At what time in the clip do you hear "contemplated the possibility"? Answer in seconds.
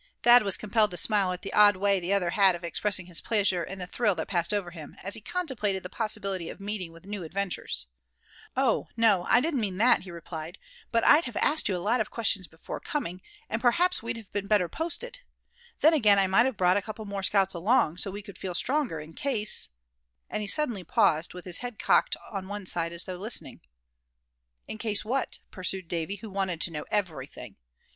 5.21-6.49